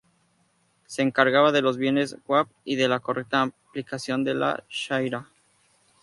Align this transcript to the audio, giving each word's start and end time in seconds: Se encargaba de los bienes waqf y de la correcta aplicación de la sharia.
Se 0.87 1.03
encargaba 1.03 1.51
de 1.51 1.61
los 1.61 1.77
bienes 1.77 2.17
waqf 2.27 2.49
y 2.65 2.75
de 2.75 2.87
la 2.87 3.01
correcta 3.01 3.43
aplicación 3.43 4.23
de 4.23 4.33
la 4.33 4.63
sharia. 4.67 5.29